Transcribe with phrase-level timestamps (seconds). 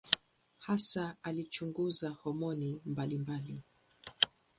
[0.57, 3.63] Hasa alichunguza homoni mbalimbali.